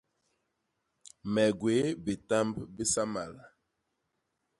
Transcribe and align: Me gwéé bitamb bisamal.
Me 1.33 1.43
gwéé 1.59 1.85
bitamb 2.05 2.51
bisamal. 2.75 3.33